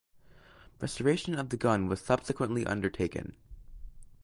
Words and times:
Restoration 0.79 1.35
of 1.37 1.49
the 1.49 1.57
gun 1.57 1.87
was 1.87 2.01
subsequently 2.01 2.65
undertaken. 2.65 3.35